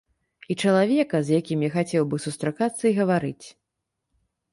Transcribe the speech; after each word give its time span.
І 0.51 0.55
чалавека, 0.67 1.19
з 1.27 1.35
якім 1.41 1.59
я 1.65 1.69
хацеў 1.75 2.07
бы 2.13 2.19
сустракацца 2.23 2.83
і 2.91 2.93
гаварыць. 3.01 3.47